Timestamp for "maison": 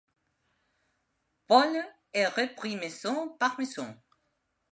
2.75-3.37, 3.59-3.95